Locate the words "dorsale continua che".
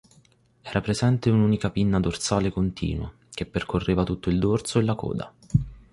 1.99-3.45